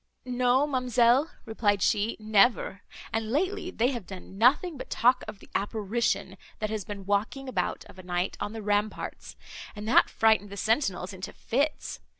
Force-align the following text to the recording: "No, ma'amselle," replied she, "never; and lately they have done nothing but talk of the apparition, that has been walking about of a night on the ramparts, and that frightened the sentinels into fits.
"No, 0.25 0.65
ma'amselle," 0.65 1.29
replied 1.45 1.83
she, 1.83 2.17
"never; 2.19 2.81
and 3.13 3.29
lately 3.29 3.69
they 3.69 3.89
have 3.89 4.07
done 4.07 4.35
nothing 4.35 4.75
but 4.75 4.89
talk 4.89 5.23
of 5.27 5.37
the 5.37 5.49
apparition, 5.53 6.37
that 6.57 6.71
has 6.71 6.83
been 6.83 7.05
walking 7.05 7.47
about 7.47 7.85
of 7.85 7.99
a 7.99 8.03
night 8.03 8.35
on 8.39 8.51
the 8.53 8.63
ramparts, 8.63 9.35
and 9.75 9.87
that 9.87 10.09
frightened 10.09 10.49
the 10.49 10.57
sentinels 10.57 11.13
into 11.13 11.31
fits. 11.31 11.99